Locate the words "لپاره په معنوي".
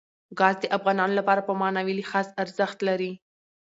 1.19-1.93